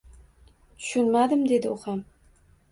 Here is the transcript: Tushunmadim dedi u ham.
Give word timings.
Tushunmadim 0.77 1.45
dedi 1.53 1.73
u 1.75 1.77
ham. 1.87 2.05